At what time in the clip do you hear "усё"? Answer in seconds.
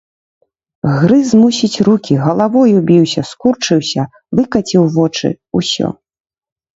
5.61-5.87